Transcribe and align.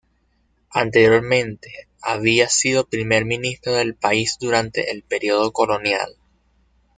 Anteriormente, 0.71 1.87
había 2.01 2.49
sido 2.49 2.87
Primer 2.89 3.23
ministro 3.25 3.73
del 3.73 3.93
país 3.93 4.37
durante 4.39 4.89
el 4.89 5.03
período 5.03 5.51
colonial. 5.53 6.15